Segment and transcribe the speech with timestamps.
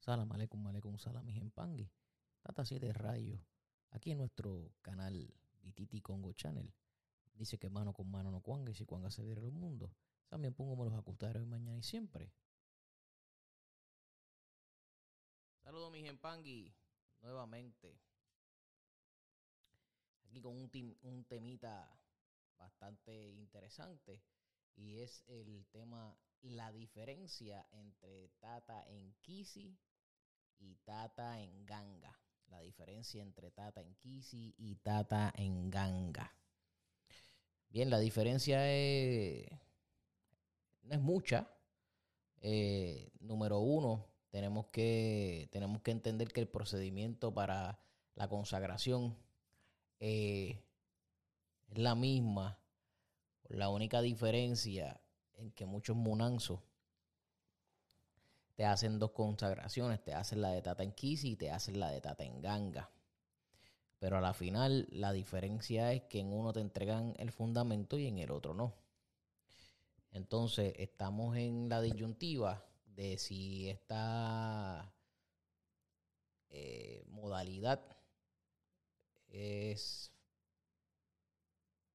[0.00, 1.86] Salam aleikum, aleikum, salam, pangui.
[2.40, 3.38] Tata 7 Rayo.
[3.90, 5.12] Aquí en nuestro canal
[5.60, 6.72] Vititi Congo Channel.
[7.34, 9.92] Dice que mano con mano no cuanga y si cuanga se viera el mundo.
[10.28, 12.32] También pongo los acutares hoy, mañana y siempre.
[15.62, 16.74] Saludos mis Pangui.
[17.20, 18.00] nuevamente.
[20.24, 21.94] Aquí con un, un temita
[22.56, 24.22] bastante interesante
[24.76, 29.76] y es el tema la diferencia entre Tata en Kisi
[30.60, 32.18] y Tata en Ganga.
[32.48, 36.34] La diferencia entre Tata en Kisi y Tata en Ganga.
[37.68, 39.46] Bien, la diferencia es,
[40.82, 41.48] no es mucha.
[42.40, 47.80] Eh, número uno, tenemos que, tenemos que entender que el procedimiento para
[48.14, 49.16] la consagración
[50.00, 50.62] eh,
[51.68, 52.58] es la misma.
[53.48, 55.00] La única diferencia
[55.34, 56.60] en que muchos munanzos
[58.60, 61.88] te hacen dos consagraciones, te hacen la de Tata en Kisi y te hacen la
[61.88, 62.90] de Tata en Ganga.
[63.98, 68.06] Pero a la final la diferencia es que en uno te entregan el fundamento y
[68.06, 68.74] en el otro no.
[70.12, 74.92] Entonces estamos en la disyuntiva de si esta
[76.50, 77.80] eh, modalidad
[79.28, 80.12] es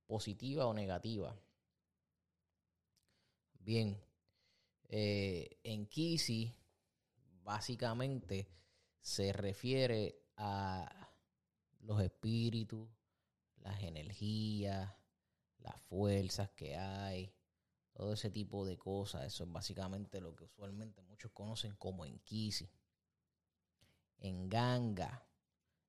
[0.07, 1.39] positiva o negativa.
[3.59, 4.03] Bien,
[4.89, 6.53] eh, en Kisi,
[7.43, 8.47] básicamente
[8.99, 11.09] se refiere a
[11.81, 12.89] los espíritus,
[13.57, 14.91] las energías,
[15.59, 17.33] las fuerzas que hay,
[17.93, 19.25] todo ese tipo de cosas.
[19.25, 22.69] Eso es básicamente lo que usualmente muchos conocen como en Kisi.
[24.19, 25.23] En Ganga.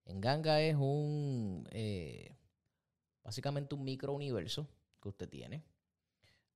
[0.04, 2.36] En Ganga es un, eh,
[3.22, 4.68] básicamente un microuniverso
[5.00, 5.64] que usted tiene,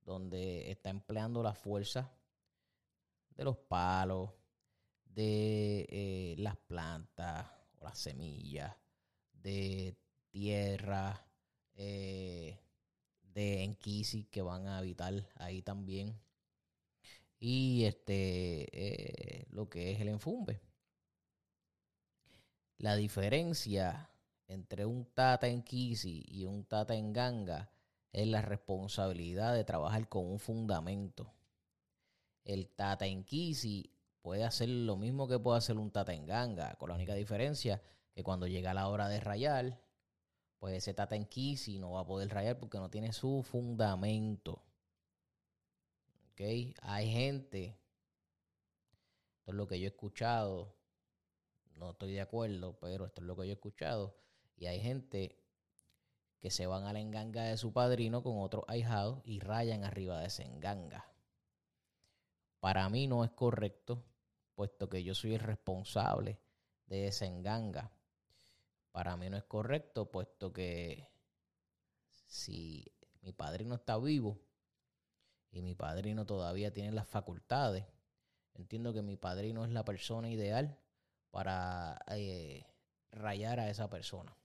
[0.02, 2.12] donde está empleando la fuerza
[3.41, 4.30] de los palos,
[5.06, 7.46] de eh, las plantas
[7.78, 8.77] o las semillas,
[9.33, 9.96] de
[10.30, 11.27] tierra,
[11.74, 12.61] eh,
[13.23, 16.20] de enquisi que van a habitar ahí también.
[17.39, 20.61] Y este eh, lo que es el enfumbe.
[22.77, 24.11] La diferencia
[24.48, 27.73] entre un tata en Kisi y un tata en Ganga
[28.12, 31.33] es la responsabilidad de trabajar con un fundamento.
[32.45, 33.92] El tata en Kisi
[34.23, 37.83] puede hacer lo mismo que puede hacer un tata en Ganga, con la única diferencia
[38.12, 39.80] que cuando llega la hora de rayar,
[40.58, 44.62] pues ese tata en Kisi no va a poder rayar porque no tiene su fundamento.
[46.33, 46.40] ¿Ok?
[46.83, 47.79] Hay gente,
[49.39, 50.77] esto es lo que yo he escuchado,
[51.77, 54.17] no estoy de acuerdo, pero esto es lo que yo he escuchado,
[54.56, 55.40] y hay gente
[56.40, 60.20] que se van a la enganga de su padrino con otros ahijados y rayan arriba
[60.20, 61.10] de esa enganga.
[62.61, 64.05] Para mí no es correcto,
[64.55, 66.39] puesto que yo soy el responsable
[66.87, 67.91] de esa enganga.
[68.93, 71.09] Para mí no es correcto, puesto que
[72.27, 72.85] si
[73.23, 74.39] mi padrino está vivo
[75.51, 77.87] y mi padrino todavía tiene las facultades,
[78.55, 80.79] entiendo que mi padrino es la persona ideal
[81.31, 82.67] para eh,
[83.11, 84.37] rayar a esa persona.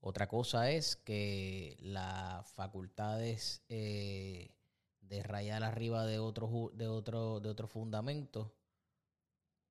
[0.00, 4.50] Otra cosa es que las facultades eh,
[5.08, 8.54] de rayar arriba de otro, de otro, de otro fundamento,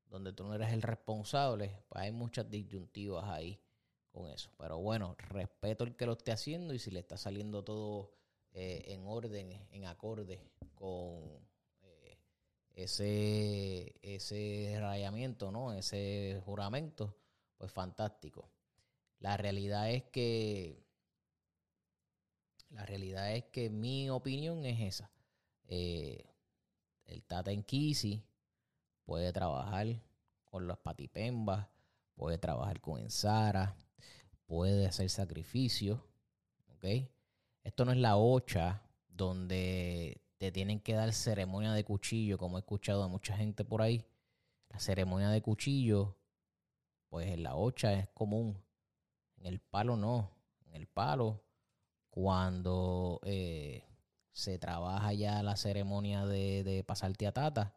[0.06, 3.60] donde tú no eres el responsable, pues hay muchas disyuntivas ahí
[4.12, 4.52] con eso.
[4.58, 8.12] Pero bueno, respeto el que lo esté haciendo y si le está saliendo todo
[8.52, 10.40] eh, en orden, en acorde
[10.76, 11.48] con
[11.82, 12.20] eh,
[12.76, 15.74] ese, ese rayamiento, ¿no?
[15.74, 17.18] Ese juramento,
[17.58, 18.50] pues fantástico.
[19.20, 20.84] La realidad es que
[22.70, 25.13] la realidad es que mi opinión es esa.
[25.68, 26.24] Eh,
[27.06, 28.24] el Tata en Kisi
[29.06, 29.88] puede trabajar
[30.46, 31.68] con los patipembas,
[32.16, 33.76] puede trabajar con Ensara,
[34.46, 36.00] puede hacer sacrificios.
[36.76, 36.86] ¿Ok?
[37.64, 42.60] Esto no es la ocha donde te tienen que dar ceremonia de cuchillo, como he
[42.60, 44.06] escuchado a mucha gente por ahí.
[44.70, 46.18] La ceremonia de cuchillo,
[47.10, 48.62] pues en la ocha es común.
[49.38, 50.32] En el palo no.
[50.66, 51.44] En el palo,
[52.10, 53.86] cuando eh,
[54.34, 57.76] se trabaja ya la ceremonia de, de pasarte a tata,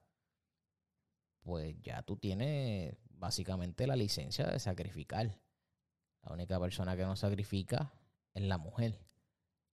[1.41, 5.39] pues ya tú tienes básicamente la licencia de sacrificar.
[6.23, 7.93] La única persona que no sacrifica
[8.35, 8.99] es la mujer.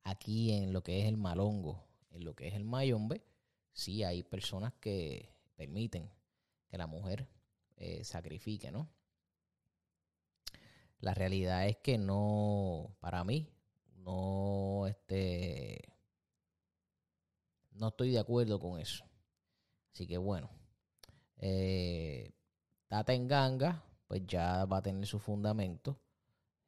[0.04, 3.24] Aquí en lo que es el malongo, en lo que es el mayombe,
[3.72, 6.12] sí hay personas que permiten
[6.68, 7.28] que la mujer
[7.78, 8.90] eh, sacrifique, ¿no?
[11.00, 13.50] La realidad es que no, para mí,
[13.98, 15.93] no, este,
[17.76, 19.06] no estoy de acuerdo con eso.
[19.94, 20.50] Así que bueno,
[21.46, 22.32] Eh,
[22.88, 26.00] Tata en Ganga, pues ya va a tener su fundamento.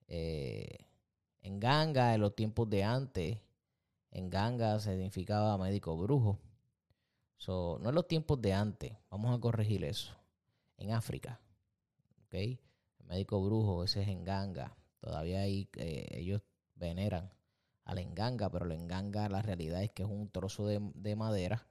[0.08, 0.88] Eh,
[1.42, 3.38] en Ganga, en los tiempos de antes,
[4.12, 6.40] en Ganga se significaba médico brujo.
[7.38, 10.14] So, no en los tiempos de antes, vamos a corregir eso.
[10.78, 11.40] En África,
[12.26, 12.60] ¿ok?
[13.06, 14.76] Médico brujo, ese es en Ganga.
[15.00, 16.42] Todavía hay, eh, ellos
[16.76, 17.32] veneran
[17.86, 21.68] al enganga, pero el enganga la realidad es que es un trozo de, madera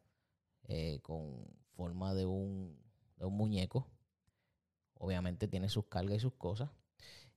[0.68, 1.44] eh, con
[1.76, 2.78] forma de un,
[3.16, 3.86] de un muñeco.
[4.94, 6.70] Obviamente tiene sus cargas y sus cosas.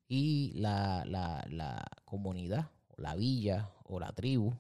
[0.08, 4.54] Y la, la, la comunidad, o la villa, o la tribu,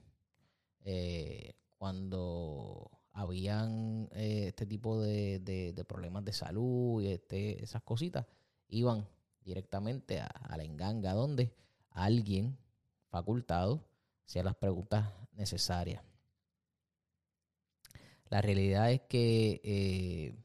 [0.83, 8.25] eh, cuando habían eh, este tipo de, de, problemas de salud y este, esas cositas,
[8.69, 9.07] iban
[9.43, 11.53] directamente a, la enganga donde
[11.91, 12.57] alguien
[13.09, 13.83] facultado
[14.27, 16.03] hacía las preguntas necesarias.
[18.29, 20.35] La realidad es que, eh,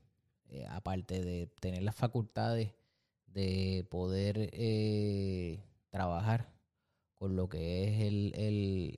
[0.51, 2.73] eh, aparte de tener las facultades
[3.27, 6.53] de poder eh, trabajar
[7.15, 8.95] con lo que es el, el,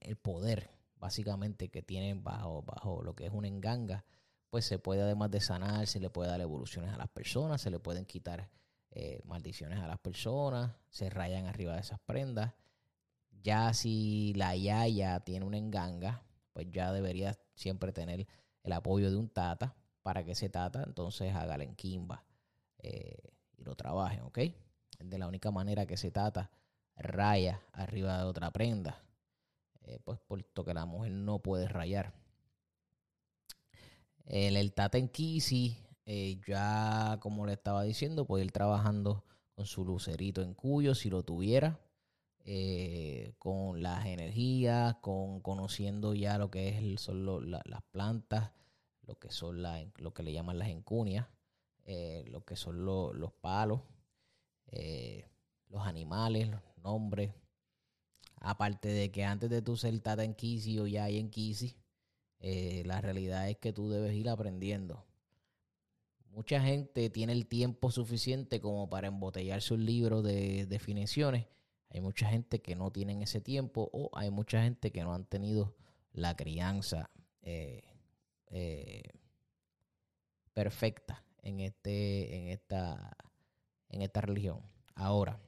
[0.00, 4.04] el, poder, básicamente, que tienen bajo, bajo lo que es una enganga,
[4.50, 7.70] pues se puede, además de sanar, se le puede dar evoluciones a las personas, se
[7.70, 8.50] le pueden quitar
[8.94, 12.52] eh, maldiciones a las personas, se rayan arriba de esas prendas.
[13.42, 16.22] Ya si la yaya tiene una enganga,
[16.52, 18.26] pues ya debería siempre tener
[18.62, 22.24] el apoyo de un tata para que ese tata entonces haga la enquimba
[22.78, 24.38] eh, y lo trabaje, ¿ok?
[25.00, 26.50] De la única manera que ese tata
[26.94, 29.02] raya arriba de otra prenda,
[29.84, 32.12] eh, pues puesto que la mujer no puede rayar.
[34.26, 39.84] El tata en Kisi eh, ya, como le estaba diciendo, puede ir trabajando con su
[39.84, 41.80] lucerito en cuyo, si lo tuviera,
[42.44, 48.52] eh, con las energías, con conociendo ya lo que es son las plantas,
[49.02, 51.28] lo que son la, lo que le llaman las encunias,
[51.84, 53.80] eh, lo que son los palos,
[55.68, 57.32] los animales, los nombres.
[58.40, 61.76] Aparte de que antes de tu ser tata en Kisi o ya hay en Kisi,
[62.40, 65.04] la realidad es que tú debes ir aprendiendo
[66.32, 71.46] Mucha gente tiene el tiempo suficiente como para embotellarse un libro de definiciones.
[71.90, 75.26] Hay mucha gente que no tienen ese tiempo o hay mucha gente que no han
[75.26, 75.74] tenido
[76.14, 77.10] la crianza
[77.42, 77.82] eh,
[78.46, 79.02] eh,
[80.54, 83.14] perfecta en este en esta
[83.90, 84.62] en esta religión.
[84.94, 85.38] Ahora,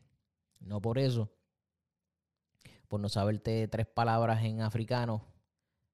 [0.61, 1.33] no por eso,
[2.89, 5.25] por no saberte tres palabras en africano,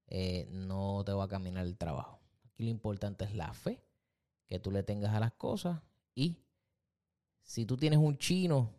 [0.09, 2.19] eh, no te va a caminar el trabajo.
[2.43, 3.81] Aquí lo importante es la fe
[4.51, 5.81] que tú le tengas a las cosas
[6.13, 6.37] y
[7.41, 8.75] si tú tienes un chino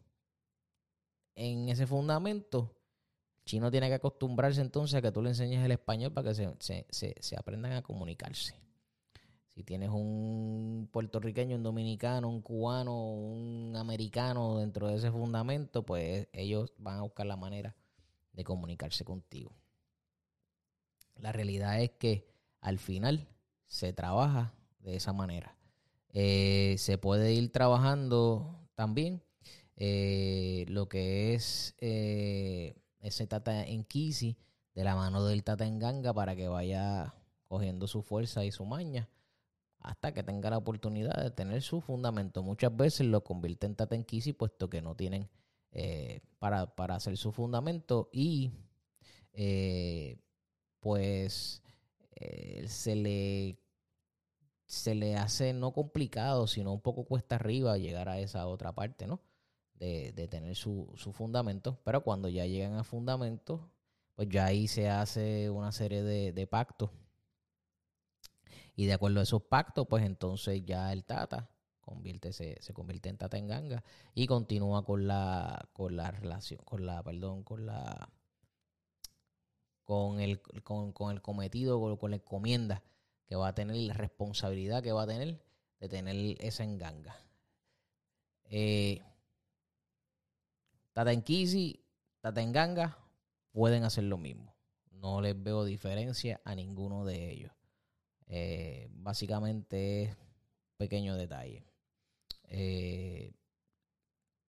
[1.33, 2.75] en ese fundamento,
[3.37, 6.85] el chino tiene que acostumbrarse entonces a que tú le enseñes el español para que
[6.89, 8.53] se, aprendan a comunicarse.
[9.47, 16.27] Si tienes un puertorriqueño, un dominicano, un cubano, un americano dentro de ese fundamento, pues
[16.33, 17.77] ellos van a buscar la manera
[18.33, 19.55] de comunicarse contigo.
[21.15, 22.27] La realidad es que
[22.59, 23.29] al final
[23.67, 25.57] se trabaja de esa manera.
[26.13, 29.23] Eh, se puede ir trabajando también
[29.77, 34.37] eh, lo que es eh, ese Tata en Kisi
[34.75, 37.15] de la mano del Tata en Ganga para que vaya
[37.47, 39.09] cogiendo su fuerza y su maña
[39.79, 42.43] hasta que tenga la oportunidad de tener su fundamento.
[42.43, 45.29] Muchas veces lo convierte en Tata en Kisi puesto que no tienen
[46.39, 48.51] para, para, hacer su fundamento y
[50.81, 51.63] pues
[52.67, 53.60] se le
[54.71, 59.05] se le hace no complicado, sino un poco cuesta arriba llegar a esa otra parte,
[59.05, 59.19] ¿no?
[59.75, 61.81] De, tener su, su, fundamento.
[61.83, 63.69] Pero cuando ya llegan a fundamento,
[64.15, 66.89] pues ya ahí se hace una serie de, pactos.
[68.73, 71.49] Y de acuerdo a esos pactos, pues entonces ya el Tata
[71.81, 73.83] convierte, se, convierte en Tata en Ganga
[74.15, 78.09] y continúa con la, con la relación, con la, perdón, con la
[79.83, 82.81] con el, con, con el cometido, con, con la encomienda
[83.31, 85.41] que va a tener, la responsabilidad que va a tener
[85.79, 87.15] de tener esa enganga.
[88.49, 89.01] Eh,
[90.91, 91.81] Tata en Kisi,
[92.19, 92.97] Tata en Ganga
[93.53, 94.53] pueden hacer lo mismo.
[94.91, 97.53] No les veo diferencia a ninguno de ellos.
[98.27, 100.17] Eh, básicamente es
[100.75, 101.63] pequeño detalle.
[102.49, 103.31] Eh,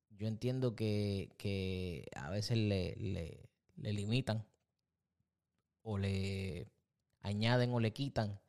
[0.08, 4.44] yo entiendo que, a veces le, le, limitan
[5.82, 6.66] o le
[7.20, 8.41] añaden o le quitan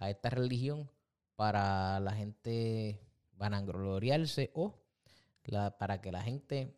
[0.00, 0.90] a esta religión
[1.36, 2.98] para la gente
[3.36, 4.74] vanagloriarse o
[5.78, 6.74] para que la gente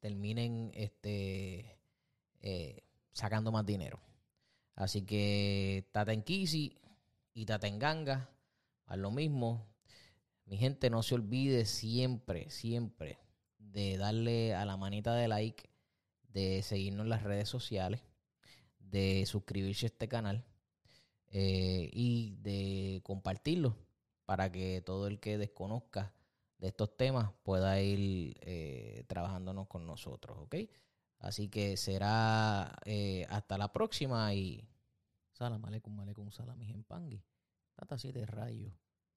[0.00, 1.78] terminen este,
[2.40, 4.00] eh, sacando más dinero.
[4.74, 6.78] Así que Tatenkisi
[7.32, 8.30] y Tatenganga,
[8.86, 9.66] a lo mismo.
[10.44, 13.18] Mi gente, no se olvide siempre, siempre
[13.58, 15.70] de darle a la manita de like,
[16.28, 18.02] de seguirnos en las redes sociales,
[18.78, 20.44] de suscribirse a este canal
[21.28, 23.76] eh, y de compartirlo
[24.24, 26.14] para que todo el que desconozca
[26.58, 30.56] de estos temas pueda ir eh, trabajándonos con nosotros, ¿ok?
[31.18, 34.68] Así que será eh, hasta la próxima y
[35.32, 37.22] salam aleikum aleikum salam pangui.
[37.74, 38.72] Tata 7 rayos.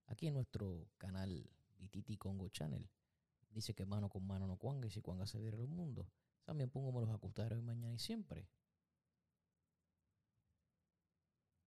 [0.08, 2.90] Aquí en nuestro canal Vititi Congo Channel.
[3.52, 6.08] Dice que mano con mano no cuanga y si cuanga se viera el mundo.
[6.44, 8.48] También pongo los acostadores mañana y siempre.